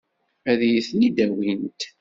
Ad 0.51 0.59
iyi-ten-id-awint? 0.67 1.81